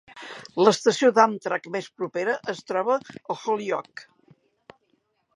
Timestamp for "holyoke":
3.37-4.07